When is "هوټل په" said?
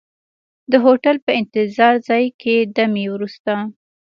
0.85-1.31